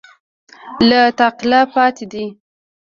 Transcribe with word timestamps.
له 0.89 0.99
تعقله 1.17 1.61
پاتې 1.73 2.05
دي 2.11 2.25